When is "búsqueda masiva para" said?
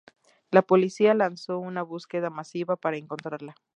1.83-2.97